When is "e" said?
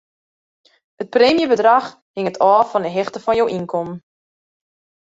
2.87-2.91